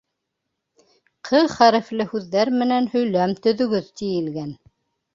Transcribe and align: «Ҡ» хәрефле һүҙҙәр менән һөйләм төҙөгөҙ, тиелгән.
«Ҡ» 1.29 1.43
хәрефле 1.57 2.09
һүҙҙәр 2.15 2.53
менән 2.57 2.91
һөйләм 2.97 3.39
төҙөгөҙ, 3.47 3.97
тиелгән. 4.03 4.55